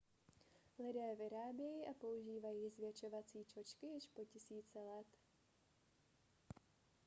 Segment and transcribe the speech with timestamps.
[0.79, 5.07] lidé vyrábějí a používají zvětšovací čočky již po tisíce let